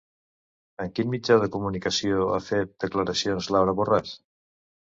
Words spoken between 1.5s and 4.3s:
comunicació ha fet declaracions Laura Borràs?